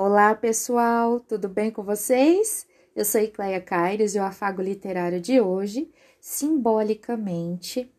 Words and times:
Olá, 0.00 0.32
pessoal, 0.32 1.18
tudo 1.18 1.48
bem 1.48 1.72
com 1.72 1.82
vocês? 1.82 2.64
Eu 2.94 3.04
sou 3.04 3.28
Cleia 3.32 3.60
Caires 3.60 4.14
e 4.14 4.18
o 4.20 4.22
Afago 4.22 4.62
Literário 4.62 5.20
de 5.20 5.40
hoje, 5.40 5.90
simbolicamente, 6.20 7.92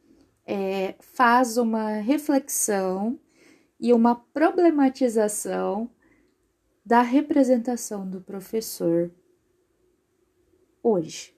é, 0.48 0.96
faz 1.02 1.58
uma 1.58 1.96
reflexão 1.96 3.20
e 3.78 3.92
uma 3.92 4.16
problematização 4.16 5.92
da 6.86 7.02
representação 7.02 8.10
do 8.10 8.22
professor 8.22 9.12
hoje. 10.82 11.36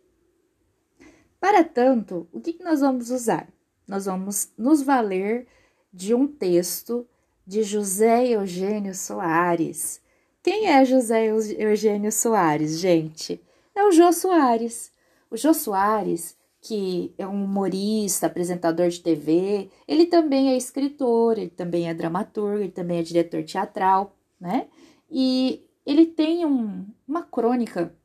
Para 1.39 1.63
tanto, 1.63 2.29
o 2.31 2.39
que 2.39 2.63
nós 2.63 2.81
vamos 2.81 3.09
usar? 3.09 3.51
Nós 3.87 4.05
vamos 4.05 4.53
nos 4.55 4.83
valer 4.83 5.47
de 5.91 6.13
um 6.13 6.27
texto 6.27 7.09
de 7.47 7.63
José 7.63 8.27
Eugênio 8.27 8.93
Soares. 8.93 9.99
Quem 10.43 10.67
é 10.67 10.83
José 10.83 11.27
Eugênio 11.27 12.11
Soares, 12.11 12.79
gente? 12.79 13.39
É 13.75 13.83
o 13.83 13.91
Jô 13.91 14.11
Soares. 14.11 14.91
O 15.29 15.37
Jô 15.37 15.53
Soares, 15.53 16.35
que 16.59 17.13
é 17.15 17.27
um 17.27 17.45
humorista, 17.45 18.25
apresentador 18.25 18.89
de 18.89 19.01
TV, 19.01 19.69
ele 19.87 20.07
também 20.07 20.49
é 20.49 20.57
escritor, 20.57 21.37
ele 21.37 21.51
também 21.51 21.87
é 21.87 21.93
dramaturgo, 21.93 22.57
ele 22.57 22.71
também 22.71 22.99
é 22.99 23.03
diretor 23.03 23.43
teatral, 23.43 24.15
né? 24.39 24.67
E 25.09 25.63
ele 25.85 26.07
tem 26.07 26.43
um, 26.43 26.87
uma 27.07 27.21
crônica 27.21 27.95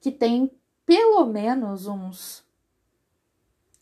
que 0.00 0.12
tem 0.12 0.52
pelo 0.84 1.26
menos 1.26 1.88
uns 1.88 2.44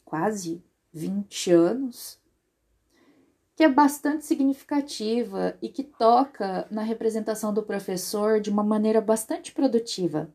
quase 0.06 0.64
20 0.90 1.50
anos, 1.52 2.18
que 3.56 3.62
é 3.62 3.68
bastante 3.68 4.24
significativa 4.24 5.56
e 5.62 5.68
que 5.68 5.84
toca 5.84 6.66
na 6.70 6.82
representação 6.82 7.54
do 7.54 7.62
professor 7.62 8.40
de 8.40 8.50
uma 8.50 8.64
maneira 8.64 9.00
bastante 9.00 9.52
produtiva. 9.52 10.28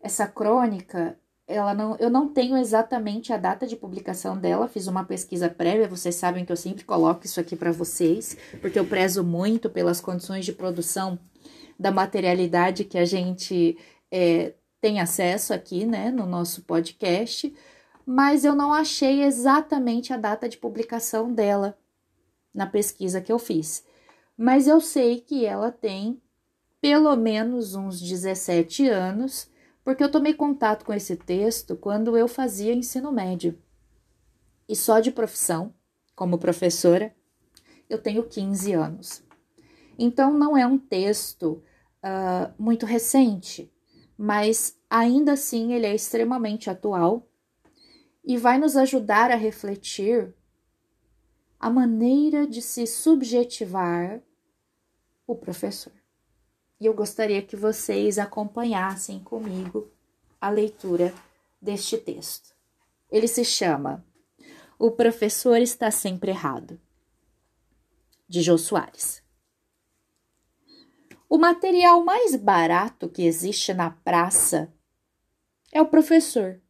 Essa 0.00 0.26
crônica, 0.26 1.18
ela 1.48 1.74
não, 1.74 1.96
eu 1.96 2.08
não 2.08 2.28
tenho 2.28 2.56
exatamente 2.56 3.32
a 3.32 3.36
data 3.36 3.66
de 3.66 3.74
publicação 3.74 4.38
dela, 4.38 4.68
fiz 4.68 4.86
uma 4.86 5.04
pesquisa 5.04 5.48
prévia, 5.48 5.88
vocês 5.88 6.14
sabem 6.14 6.44
que 6.44 6.52
eu 6.52 6.56
sempre 6.56 6.84
coloco 6.84 7.26
isso 7.26 7.40
aqui 7.40 7.56
para 7.56 7.72
vocês, 7.72 8.36
porque 8.60 8.78
eu 8.78 8.86
prezo 8.86 9.24
muito 9.24 9.68
pelas 9.68 10.00
condições 10.00 10.44
de 10.44 10.52
produção 10.52 11.18
da 11.78 11.90
materialidade 11.90 12.84
que 12.84 12.98
a 12.98 13.04
gente 13.04 13.76
é, 14.12 14.54
tem 14.80 15.00
acesso 15.00 15.52
aqui, 15.52 15.84
né, 15.84 16.12
no 16.12 16.24
nosso 16.24 16.62
podcast, 16.62 17.52
mas 18.04 18.44
eu 18.44 18.54
não 18.54 18.72
achei 18.72 19.24
exatamente 19.24 20.12
a 20.12 20.16
data 20.16 20.48
de 20.48 20.56
publicação 20.56 21.32
dela 21.32 21.76
na 22.56 22.66
pesquisa 22.66 23.20
que 23.20 23.30
eu 23.30 23.38
fiz. 23.38 23.84
Mas 24.36 24.66
eu 24.66 24.80
sei 24.80 25.20
que 25.20 25.44
ela 25.44 25.70
tem 25.70 26.20
pelo 26.80 27.14
menos 27.16 27.74
uns 27.74 28.00
17 28.00 28.88
anos, 28.88 29.50
porque 29.84 30.02
eu 30.02 30.10
tomei 30.10 30.32
contato 30.32 30.84
com 30.84 30.92
esse 30.92 31.16
texto 31.16 31.76
quando 31.76 32.16
eu 32.16 32.26
fazia 32.26 32.72
ensino 32.72 33.12
médio. 33.12 33.58
E 34.68 34.74
só 34.74 35.00
de 35.00 35.10
profissão, 35.10 35.74
como 36.14 36.38
professora, 36.38 37.14
eu 37.88 37.98
tenho 37.98 38.24
15 38.24 38.72
anos. 38.72 39.22
Então 39.98 40.32
não 40.32 40.56
é 40.56 40.66
um 40.66 40.78
texto 40.78 41.62
uh, 42.02 42.52
muito 42.58 42.86
recente, 42.86 43.72
mas 44.16 44.78
ainda 44.88 45.32
assim 45.32 45.72
ele 45.72 45.86
é 45.86 45.94
extremamente 45.94 46.70
atual 46.70 47.28
e 48.24 48.36
vai 48.36 48.58
nos 48.58 48.76
ajudar 48.76 49.30
a 49.30 49.36
refletir 49.36 50.34
a 51.58 51.70
maneira 51.70 52.46
de 52.46 52.60
se 52.60 52.86
subjetivar 52.86 54.22
o 55.26 55.34
professor. 55.34 55.92
E 56.78 56.86
eu 56.86 56.94
gostaria 56.94 57.42
que 57.42 57.56
vocês 57.56 58.18
acompanhassem 58.18 59.18
comigo 59.18 59.90
a 60.40 60.50
leitura 60.50 61.14
deste 61.60 61.96
texto. 61.96 62.54
Ele 63.10 63.26
se 63.26 63.44
chama 63.44 64.04
O 64.78 64.90
Professor 64.90 65.56
Está 65.56 65.90
Sempre 65.90 66.30
Errado, 66.30 66.78
de 68.28 68.42
Jô 68.42 68.58
Soares. 68.58 69.22
O 71.28 71.38
material 71.38 72.04
mais 72.04 72.36
barato 72.36 73.08
que 73.08 73.22
existe 73.22 73.72
na 73.72 73.90
praça 73.90 74.72
é 75.72 75.80
o 75.80 75.86
professor. 75.86 76.60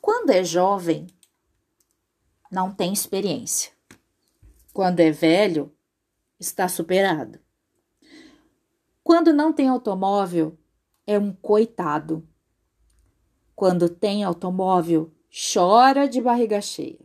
Quando 0.00 0.30
é 0.30 0.42
jovem, 0.42 1.06
não 2.52 2.70
tem 2.70 2.92
experiência. 2.92 3.72
Quando 4.74 5.00
é 5.00 5.10
velho, 5.10 5.72
está 6.38 6.68
superado. 6.68 7.40
Quando 9.02 9.32
não 9.32 9.54
tem 9.54 9.68
automóvel, 9.68 10.58
é 11.06 11.18
um 11.18 11.32
coitado. 11.32 12.28
Quando 13.56 13.88
tem 13.88 14.22
automóvel, 14.22 15.10
chora 15.30 16.06
de 16.06 16.20
barriga 16.20 16.60
cheia. 16.60 17.00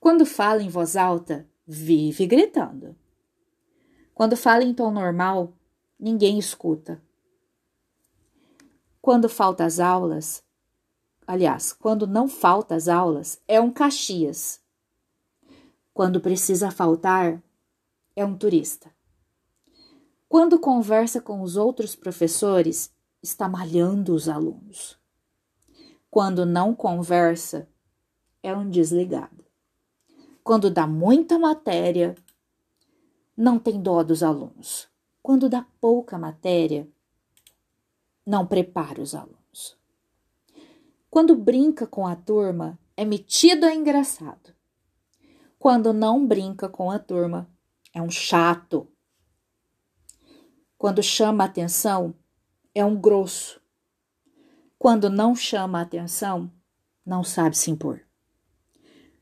Quando 0.00 0.24
fala 0.24 0.62
em 0.62 0.70
voz 0.70 0.96
alta, 0.96 1.46
vive 1.66 2.26
gritando. 2.26 2.96
Quando 4.14 4.38
fala 4.38 4.64
em 4.64 4.72
tom 4.72 4.90
normal, 4.90 5.52
ninguém 5.98 6.38
escuta. 6.38 7.02
Quando 9.02 9.28
falta 9.28 9.66
as 9.66 9.78
aulas, 9.78 10.42
aliás, 11.30 11.72
quando 11.72 12.08
não 12.08 12.26
falta 12.26 12.74
as 12.74 12.88
aulas, 12.88 13.40
é 13.46 13.60
um 13.60 13.70
Caxias. 13.70 14.60
Quando 15.94 16.20
precisa 16.20 16.72
faltar, 16.72 17.40
é 18.16 18.24
um 18.24 18.36
turista. 18.36 18.90
Quando 20.28 20.58
conversa 20.58 21.20
com 21.20 21.40
os 21.40 21.56
outros 21.56 21.94
professores, 21.94 22.92
está 23.22 23.48
malhando 23.48 24.12
os 24.12 24.28
alunos. 24.28 24.98
Quando 26.10 26.44
não 26.44 26.74
conversa, 26.74 27.68
é 28.42 28.52
um 28.52 28.68
desligado. 28.68 29.44
Quando 30.42 30.68
dá 30.68 30.84
muita 30.84 31.38
matéria, 31.38 32.16
não 33.36 33.56
tem 33.56 33.80
dó 33.80 34.02
dos 34.02 34.24
alunos. 34.24 34.88
Quando 35.22 35.48
dá 35.48 35.64
pouca 35.80 36.18
matéria, 36.18 36.88
não 38.26 38.44
prepara 38.44 39.00
os 39.00 39.14
alunos. 39.14 39.39
Quando 41.10 41.34
brinca 41.34 41.88
com 41.88 42.06
a 42.06 42.14
turma, 42.14 42.78
é 42.96 43.04
metido 43.04 43.66
a 43.66 43.74
engraçado. 43.74 44.54
Quando 45.58 45.92
não 45.92 46.24
brinca 46.24 46.68
com 46.68 46.88
a 46.88 47.00
turma, 47.00 47.50
é 47.92 48.00
um 48.00 48.08
chato. 48.08 48.86
Quando 50.78 51.02
chama 51.02 51.42
atenção, 51.42 52.14
é 52.72 52.84
um 52.84 52.98
grosso. 52.98 53.60
Quando 54.78 55.10
não 55.10 55.34
chama 55.34 55.80
atenção, 55.80 56.50
não 57.04 57.24
sabe 57.24 57.58
se 57.58 57.72
impor. 57.72 58.06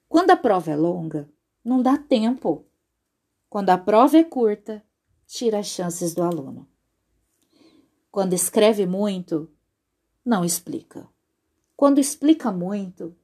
Quando 0.09 0.31
a 0.31 0.37
prova 0.37 0.71
é 0.71 0.77
longa, 0.77 1.27
não 1.65 1.83
dá 1.83 1.97
tempo. 1.97 2.67
Quando 3.49 3.71
a 3.71 3.79
prova 3.79 4.19
é 4.19 4.25
curta, 4.25 4.85
tira 5.27 5.61
as 5.61 5.67
chances 5.67 6.15
do 6.15 6.23
aluno. 6.23 6.69
Quando 8.11 8.35
escreve 8.35 8.85
muito, 8.85 9.51
não 10.25 10.45
explica. 10.45 11.09
Quando 11.79 12.01
explica 12.01 12.51
muito, 12.51 13.15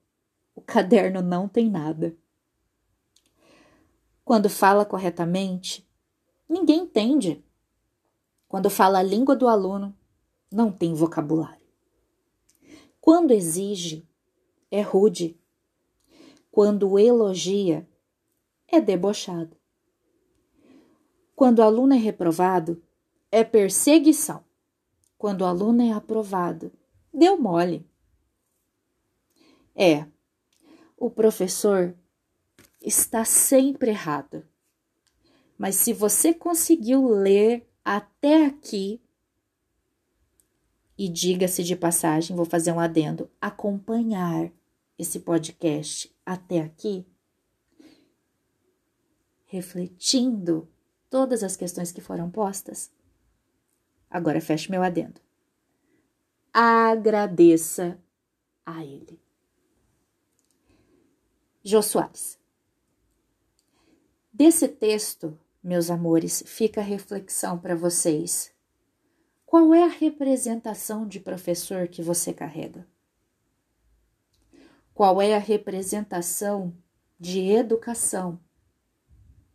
o 0.55 0.61
caderno 0.61 1.21
não 1.21 1.49
tem 1.49 1.69
nada. 1.69 2.17
Quando 4.25 4.49
fala 4.49 4.85
corretamente, 4.85 5.85
ninguém 6.49 6.83
entende. 6.83 7.45
Quando 8.47 8.71
fala 8.71 9.01
a 9.01 9.03
língua 9.03 9.35
do 9.35 9.49
aluno, 9.49 9.93
não 10.53 10.71
tem 10.71 10.95
vocabulário. 10.95 11.67
Quando 13.01 13.33
exige, 13.33 14.09
é 14.71 14.83
rude. 14.83 15.37
Quando 16.49 16.97
elogia, 16.97 17.89
é 18.69 18.81
debochado. 18.81 19.57
Quando 21.35 21.59
o 21.59 21.63
aluno 21.65 21.95
é 21.95 21.99
reprovado, 21.99 22.81
é 23.33 23.43
perseguição. 23.43 24.45
Quando 25.19 25.41
o 25.41 25.45
aluno 25.45 25.83
é 25.83 25.91
aprovado, 25.91 26.71
deu 27.13 27.37
mole 27.37 27.85
é: 29.75 30.07
o 30.97 31.11
professor 31.11 31.95
está 32.81 33.25
sempre 33.25 33.91
errado. 33.91 34.47
Mas 35.57 35.77
se 35.77 35.93
você 35.93 36.35
conseguiu 36.35 37.07
ler 37.09 37.69
até 37.85 38.47
aqui, 38.47 39.01
e 40.97 41.09
diga-se 41.09 41.65
de 41.65 41.75
passagem, 41.75 42.37
vou 42.37 42.45
fazer 42.45 42.73
um 42.73 42.79
adendo, 42.79 43.31
acompanhar 43.41 44.51
esse 44.99 45.21
podcast 45.21 46.15
até 46.25 46.61
aqui, 46.61 47.05
refletindo 49.47 50.69
todas 51.11 51.43
as 51.43 51.57
questões 51.57 51.91
que 51.91 52.01
foram 52.01 52.31
postas. 52.31 52.93
Agora 54.09 54.41
feche 54.41 54.71
meu 54.71 54.83
adendo. 54.83 55.21
Agradeça 56.53 57.99
a 58.65 58.85
ele. 58.85 59.24
Jô 61.67 61.81
Soares. 61.81 62.39
Desse 64.31 64.69
texto 64.69 65.39
meus 65.63 65.91
amores, 65.91 66.43
fica 66.47 66.83
a 66.83 66.85
reflexão 66.85 67.59
para 67.59 67.75
vocês. 67.75 68.53
Qual 69.47 69.73
é 69.73 69.83
a 69.83 69.89
representação 69.89 71.09
de 71.09 71.19
professor 71.19 71.89
que 71.89 72.03
você 72.03 72.35
carrega? 72.35 72.87
Qual 74.93 75.23
é 75.23 75.35
a 75.35 75.39
representação 75.39 76.77
de 77.19 77.41
educação 77.49 78.39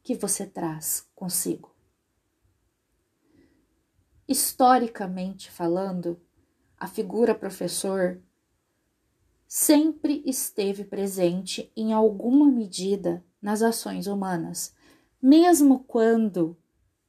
que 0.02 0.16
você 0.16 0.48
traz 0.48 1.08
consigo? 1.14 1.76
Historicamente 4.28 5.52
falando, 5.52 6.20
a 6.76 6.88
figura 6.88 7.36
professor 7.36 8.20
sempre 9.52 10.22
esteve 10.28 10.84
presente 10.84 11.72
em 11.76 11.92
alguma 11.92 12.46
medida 12.46 13.26
nas 13.42 13.64
ações 13.64 14.06
humanas, 14.06 14.76
mesmo 15.20 15.80
quando 15.88 16.56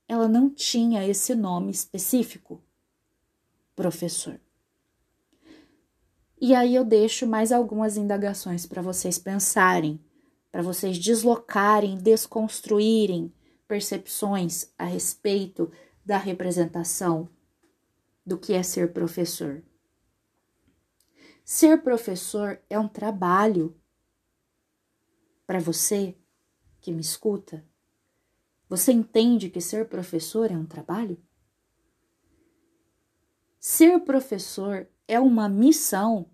ela 0.09 0.27
não 0.27 0.49
tinha 0.49 1.07
esse 1.07 1.35
nome 1.35 1.71
específico, 1.71 2.63
professor. 3.77 4.41
E 6.41 6.55
aí 6.55 6.75
eu 6.75 6.83
deixo 6.83 7.27
mais 7.27 7.53
algumas 7.53 7.99
indagações 7.99 8.65
para 8.65 8.81
vocês 8.81 9.19
pensarem, 9.19 10.01
para 10.51 10.63
vocês 10.63 10.99
deslocarem, 10.99 11.99
desconstruírem 11.99 13.31
percepções 13.69 14.73
a 14.79 14.87
respeito 14.87 15.71
da 16.03 16.17
representação 16.17 17.29
do 18.25 18.39
que 18.39 18.55
é 18.55 18.63
ser 18.63 18.95
professor. 18.95 19.63
Ser 21.52 21.82
professor 21.82 22.62
é 22.70 22.79
um 22.79 22.87
trabalho 22.87 23.76
para 25.44 25.58
você 25.58 26.17
que 26.81 26.93
me 26.93 27.00
escuta. 27.00 27.67
Você 28.69 28.93
entende 28.93 29.50
que 29.50 29.61
ser 29.61 29.88
professor 29.88 30.49
é 30.49 30.56
um 30.56 30.64
trabalho? 30.64 31.20
Ser 33.58 33.99
professor 34.05 34.88
é 35.08 35.19
uma 35.19 35.49
missão. 35.49 36.31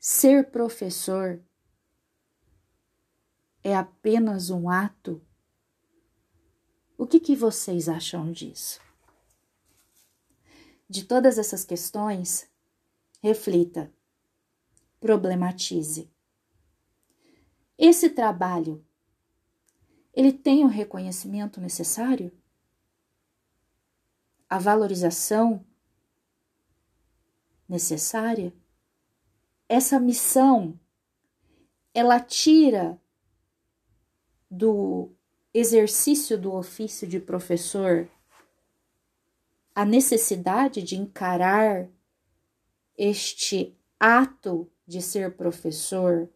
Ser 0.00 0.50
professor 0.50 1.44
é 3.62 3.76
apenas 3.76 4.48
um 4.48 4.70
ato. 4.70 5.22
O 6.96 7.06
que, 7.06 7.20
que 7.20 7.36
vocês 7.36 7.86
acham 7.86 8.32
disso? 8.32 8.80
De 10.88 11.04
todas 11.04 11.36
essas 11.38 11.64
questões, 11.64 12.48
reflita, 13.20 13.92
problematize. 15.00 16.10
Esse 17.76 18.10
trabalho, 18.10 18.84
ele 20.14 20.32
tem 20.32 20.64
o 20.64 20.68
reconhecimento 20.68 21.60
necessário? 21.60 22.32
A 24.48 24.58
valorização 24.58 25.64
necessária? 27.68 28.54
Essa 29.68 29.98
missão, 29.98 30.78
ela 31.92 32.20
tira 32.20 33.00
do 34.48 35.10
exercício 35.52 36.38
do 36.38 36.54
ofício 36.54 37.06
de 37.08 37.18
professor 37.18 38.08
a 39.76 39.84
necessidade 39.84 40.82
de 40.82 40.96
encarar 40.96 41.90
este 42.96 43.78
ato 44.00 44.72
de 44.86 45.02
ser 45.02 45.36
professor 45.36 46.30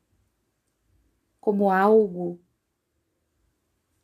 como 1.40 1.70
algo 1.70 2.38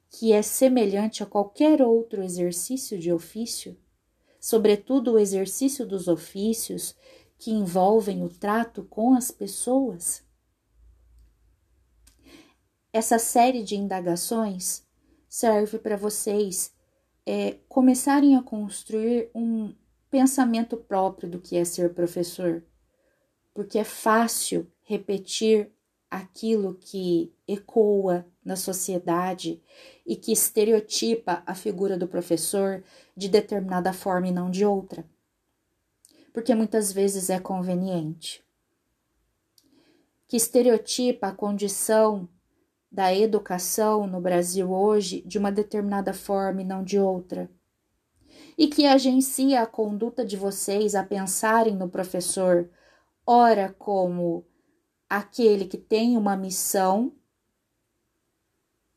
que 0.09 0.33
é 0.33 0.41
semelhante 0.41 1.23
a 1.23 1.27
qualquer 1.27 1.83
outro 1.83 2.23
exercício 2.23 2.99
de 2.99 3.13
ofício, 3.13 3.79
sobretudo 4.41 5.13
o 5.13 5.19
exercício 5.19 5.87
dos 5.87 6.09
ofícios 6.09 6.97
que 7.37 7.51
envolvem 7.51 8.25
o 8.25 8.31
trato 8.31 8.85
com 8.85 9.13
as 9.13 9.31
pessoas? 9.31 10.25
Essa 12.91 13.19
série 13.19 13.63
de 13.63 13.77
indagações 13.77 14.83
serve 15.29 15.79
para 15.79 15.99
vocês 15.99 16.75
é, 17.27 17.59
começarem 17.69 18.37
a 18.37 18.43
construir 18.43 19.29
um 19.35 19.75
pensamento 20.09 20.77
próprio 20.77 21.29
do 21.29 21.41
que 21.41 21.57
é 21.57 21.65
ser 21.65 21.93
professor, 21.93 22.63
porque 23.53 23.79
é 23.79 23.85
fácil 23.85 24.71
repetir 24.83 25.73
aquilo 26.09 26.77
que 26.77 27.35
ecoa 27.49 28.25
na 28.45 28.55
sociedade 28.55 29.61
e 30.07 30.15
que 30.15 30.31
estereotipa 30.31 31.43
a 31.45 31.55
figura 31.55 31.99
do 31.99 32.07
professor 32.07 32.85
de 33.17 33.29
determinada 33.29 33.93
forma 33.93 34.29
e 34.29 34.33
não 34.33 34.49
de 34.49 34.65
outra, 34.65 35.05
porque 36.33 36.55
muitas 36.55 36.93
vezes 36.93 37.29
é 37.29 37.41
conveniente. 37.41 38.45
Que 40.29 40.37
estereotipa 40.37 41.29
a 41.29 41.33
condição 41.33 42.29
da 42.91 43.15
educação 43.15 44.07
no 44.07 44.21
Brasil 44.21 44.73
hoje 44.73 45.23
de 45.23 45.39
uma 45.39 45.53
determinada 45.53 46.13
forma 46.13 46.63
e 46.63 46.65
não 46.65 46.83
de 46.83 46.99
outra. 46.99 47.51
E 48.57 48.69
que 48.69 48.87
agencia 48.87 49.63
a 49.63 49.67
conduta 49.67 50.25
de 50.25 50.37
vocês 50.37 50.95
a 50.95 51.03
pensarem 51.03 51.77
no 51.77 51.89
professor, 51.89 52.71
ora 53.27 53.75
como 53.79 54.47
aquele 55.09 55.67
que 55.67 55.77
tem 55.77 56.17
uma 56.17 56.37
missão 56.37 57.13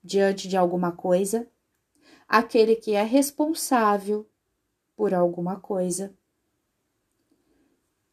diante 0.03 0.47
de 0.47 0.55
alguma 0.55 0.91
coisa, 0.91 1.47
aquele 2.27 2.75
que 2.75 2.93
é 2.93 3.03
responsável 3.03 4.29
por 4.95 5.13
alguma 5.13 5.59
coisa 5.59 6.13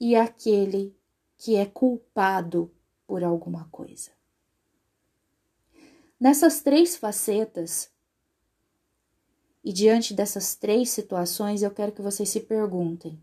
e 0.00 0.14
aquele 0.14 0.96
que 1.36 1.56
é 1.56 1.66
culpado 1.66 2.72
por 3.06 3.22
alguma 3.22 3.68
coisa. 3.70 4.15
Nessas 6.18 6.62
três 6.62 6.96
facetas, 6.96 7.90
e 9.62 9.70
diante 9.70 10.14
dessas 10.14 10.54
três 10.54 10.88
situações, 10.88 11.62
eu 11.62 11.70
quero 11.70 11.92
que 11.92 12.00
vocês 12.00 12.30
se 12.30 12.40
perguntem: 12.40 13.22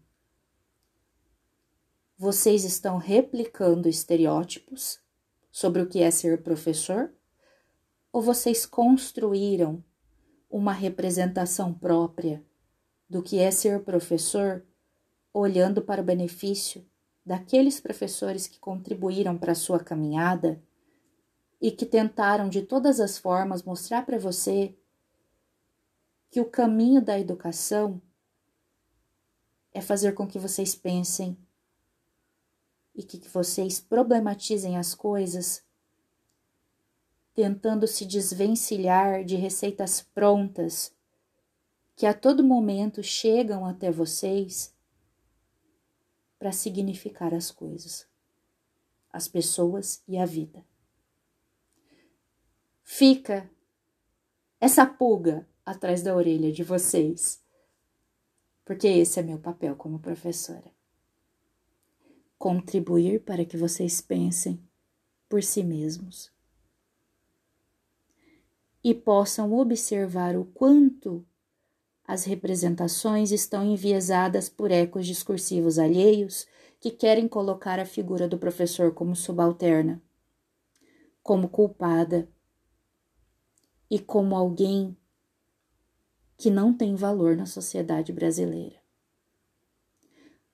vocês 2.16 2.64
estão 2.64 2.98
replicando 2.98 3.90
estereótipos 3.90 5.00
sobre 5.52 5.82
o 5.82 5.88
que 5.88 6.04
é 6.04 6.12
ser 6.12 6.44
professor? 6.44 7.12
Ou 8.12 8.22
vocês 8.22 8.64
construíram 8.64 9.84
uma 10.48 10.72
representação 10.72 11.74
própria 11.74 12.46
do 13.10 13.24
que 13.24 13.40
é 13.40 13.50
ser 13.50 13.84
professor, 13.84 14.64
olhando 15.34 15.82
para 15.82 16.02
o 16.02 16.06
benefício 16.06 16.86
daqueles 17.26 17.80
professores 17.80 18.46
que 18.46 18.60
contribuíram 18.60 19.36
para 19.36 19.54
a 19.54 19.56
sua 19.56 19.80
caminhada? 19.80 20.62
E 21.64 21.72
que 21.72 21.86
tentaram 21.86 22.50
de 22.50 22.62
todas 22.62 23.00
as 23.00 23.18
formas 23.18 23.64
mostrar 23.64 24.06
para 24.06 24.20
você 24.20 24.76
que 26.30 26.42
o 26.42 26.46
caminho 26.46 27.02
da 27.02 27.18
educação 27.18 28.02
é 29.72 29.80
fazer 29.80 30.12
com 30.12 30.28
que 30.28 30.38
vocês 30.38 30.76
pensem 30.76 31.38
e 32.94 33.02
que, 33.02 33.18
vocês 33.30 33.80
problematizem 33.80 34.78
as 34.78 34.94
coisas, 34.94 35.64
tentando 37.34 37.88
se 37.88 38.06
desvencilhar 38.06 39.24
de 39.24 39.38
receitas 39.38 40.02
prontas 40.02 40.94
que 41.96 42.06
a 42.06 42.14
todo 42.14 42.44
momento 42.44 43.02
chegam 43.02 43.66
até 43.66 43.90
vocês 43.90 44.76
para 46.38 46.52
significar 46.52 47.34
as 47.34 47.52
coisas, 47.52 48.06
as 49.10 49.30
pessoas 49.30 50.04
e 50.06 50.18
a 50.18 50.26
vida 50.26 50.62
fica 52.84 53.50
essa 54.60 54.86
pulga 54.86 55.48
atrás 55.66 56.04
da 56.04 56.16
orelha 56.16 56.52
de 56.52 56.64
vocês, 56.64 57.42
porque 58.66 58.88
esse 58.88 59.20
é 59.20 59.24
meu 59.24 59.40
papel 59.40 59.76
como 59.76 60.00
professora. 60.00 60.72
Contribuir 62.38 63.22
para 63.22 63.46
que 63.46 63.58
vocês 63.58 64.02
pensem 64.02 64.62
por 65.30 65.42
si 65.42 65.64
mesmos 65.64 66.32
e 68.84 68.94
possam 68.94 69.54
observar 69.54 70.36
o 70.36 70.46
quanto 70.46 71.26
as 72.06 72.26
representações 72.26 73.32
estão 73.32 73.64
enviesadas 73.64 74.50
por 74.50 74.72
ecos 74.72 75.08
discursivos 75.08 75.80
alheios 75.80 76.46
que 76.82 76.92
querem 76.92 77.30
colocar 77.30 77.80
a 77.80 77.86
figura 77.86 78.28
do 78.28 78.38
professor 78.38 78.94
como 78.94 79.16
subalterna, 79.16 80.02
como 81.24 81.48
culpada 81.48 82.28
e 83.94 84.00
como 84.00 84.36
alguém 84.36 84.98
que 86.36 86.50
não 86.50 86.74
tem 86.74 86.96
valor 86.96 87.38
na 87.38 87.46
sociedade 87.46 88.12
brasileira. 88.12 88.76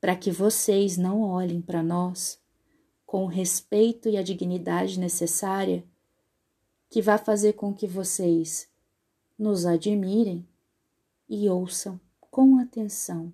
Para 0.02 0.14
que 0.14 0.30
vocês 0.30 0.98
não 0.98 1.22
olhem 1.22 1.62
para 1.62 1.82
nós 1.82 2.38
com 3.06 3.24
o 3.24 3.28
respeito 3.28 4.10
e 4.10 4.18
a 4.18 4.22
dignidade 4.22 5.00
necessária 5.00 5.86
que 6.90 7.02
vai 7.02 7.18
fazer 7.18 7.54
com 7.54 7.74
que 7.74 7.88
vocês 7.88 8.68
nos 9.38 9.66
admirem 9.66 10.46
e 11.30 11.48
ouçam 11.48 11.98
com 12.30 12.58
atenção 12.58 13.32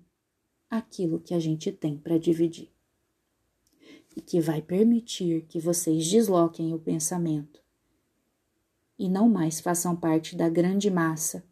aquilo 0.70 1.18
que 1.18 1.34
a 1.34 1.40
gente 1.40 1.72
tem 1.72 1.98
para 1.98 2.16
dividir. 2.16 2.70
E 4.14 4.20
que 4.20 4.40
vai 4.40 4.62
permitir 4.62 5.46
que 5.48 5.58
vocês 5.58 6.06
desloquem 6.06 6.72
o 6.72 6.78
pensamento 6.78 7.65
e 8.98 9.08
não 9.08 9.28
mais 9.28 9.60
façam 9.60 9.94
parte 9.94 10.34
da 10.36 10.48
grande 10.48 10.90
massa 10.90 11.44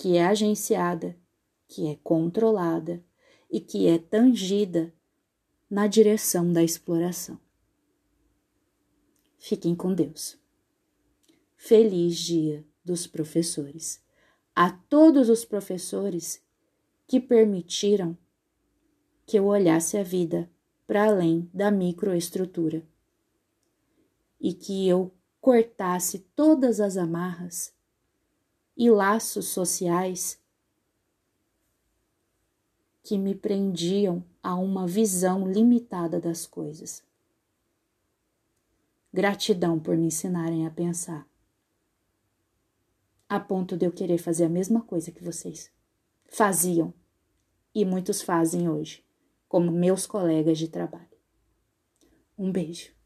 que 0.00 0.16
é 0.16 0.24
agenciada, 0.24 1.14
que 1.68 1.86
é 1.86 1.96
controlada 2.02 3.04
e 3.50 3.60
que 3.60 3.86
é 3.86 3.98
tangida 3.98 4.94
na 5.68 5.86
direção 5.86 6.50
da 6.50 6.62
exploração. 6.62 7.38
Fiquem 9.38 9.74
com 9.74 9.92
Deus. 9.92 10.38
Feliz 11.54 12.16
Dia 12.16 12.64
dos 12.82 13.06
Professores. 13.06 14.02
A 14.56 14.70
todos 14.70 15.28
os 15.28 15.44
professores 15.44 16.42
que 17.06 17.20
permitiram 17.20 18.16
que 19.26 19.38
eu 19.38 19.44
olhasse 19.44 19.98
a 19.98 20.02
vida 20.02 20.50
para 20.86 21.04
além 21.04 21.50
da 21.52 21.70
microestrutura 21.70 22.82
e 24.40 24.54
que 24.54 24.88
eu 24.88 25.12
cortasse 25.40 26.20
todas 26.36 26.80
as 26.80 26.96
amarras 26.96 27.72
e 28.76 28.90
laços 28.90 29.48
sociais 29.48 30.38
que 33.02 33.16
me 33.16 33.34
prendiam 33.34 34.24
a 34.42 34.54
uma 34.54 34.86
visão 34.86 35.50
limitada 35.50 36.20
das 36.20 36.46
coisas. 36.46 37.02
Gratidão 39.12 39.80
por 39.80 39.96
me 39.96 40.06
ensinarem 40.06 40.66
a 40.66 40.70
pensar, 40.70 41.26
a 43.28 43.40
ponto 43.40 43.76
de 43.76 43.86
eu 43.86 43.92
querer 43.92 44.18
fazer 44.18 44.44
a 44.44 44.48
mesma 44.48 44.82
coisa 44.82 45.10
que 45.10 45.24
vocês 45.24 45.70
faziam 46.28 46.94
e 47.74 47.84
muitos 47.84 48.22
fazem 48.22 48.68
hoje, 48.68 49.04
como 49.48 49.72
meus 49.72 50.06
colegas 50.06 50.58
de 50.58 50.68
trabalho. 50.68 51.08
Um 52.38 52.52
beijo. 52.52 52.99